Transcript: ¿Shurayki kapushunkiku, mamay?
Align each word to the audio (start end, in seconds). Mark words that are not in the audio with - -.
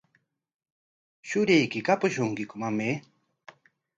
¿Shurayki 1.27 1.79
kapushunkiku, 1.87 2.55
mamay? 2.61 2.95